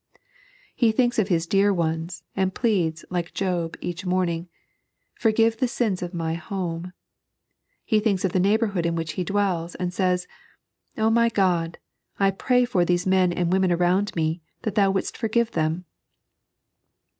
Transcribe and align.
He 0.73 0.91
thinks 0.91 1.19
of 1.19 1.27
his 1.27 1.45
dear 1.45 1.71
ones, 1.71 2.23
and 2.35 2.55
pleads, 2.55 3.05
like 3.11 3.35
Job, 3.35 3.77
each 3.81 4.03
morning," 4.03 4.47
Forgive 5.21 5.57
the 5.57 5.67
sins 5.67 6.01
of 6.01 6.11
my 6.11 6.33
home." 6.33 6.93
He 7.85 7.99
thinks 7.99 8.25
of 8.25 8.31
the 8.31 8.39
neigh 8.39 8.57
bourhood 8.57 8.87
in 8.87 8.95
which 8.95 9.11
he 9.11 9.23
dwells, 9.23 9.75
and 9.75 9.93
says:" 9.93 10.27
my 10.97 11.29
God, 11.29 11.77
I 12.19 12.31
pray 12.31 12.65
for 12.65 12.83
these 12.83 13.05
men 13.05 13.31
and 13.31 13.53
women 13.53 13.71
around 13.71 14.15
me, 14.15 14.41
that 14.63 14.73
Thou 14.73 14.91
wDuldst 14.91 15.17
forgive 15.17 15.51
them." 15.51 15.85